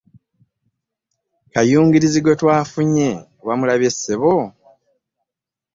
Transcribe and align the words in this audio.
Kayungirizi 1.53 2.19
gwe 2.21 2.35
twafunye 2.41 3.07
wamulabye 3.47 3.89
ssebo? 3.95 4.35